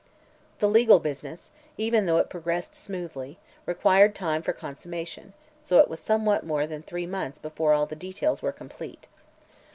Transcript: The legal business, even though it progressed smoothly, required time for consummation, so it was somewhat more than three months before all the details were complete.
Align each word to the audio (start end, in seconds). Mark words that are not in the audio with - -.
The 0.57 0.67
legal 0.67 0.97
business, 0.97 1.51
even 1.77 2.07
though 2.07 2.17
it 2.17 2.27
progressed 2.27 2.73
smoothly, 2.73 3.37
required 3.67 4.15
time 4.15 4.41
for 4.41 4.51
consummation, 4.51 5.33
so 5.61 5.77
it 5.77 5.89
was 5.89 5.99
somewhat 5.99 6.43
more 6.43 6.65
than 6.65 6.81
three 6.81 7.05
months 7.05 7.37
before 7.37 7.73
all 7.73 7.85
the 7.85 7.95
details 7.95 8.41
were 8.41 8.51
complete. 8.51 9.07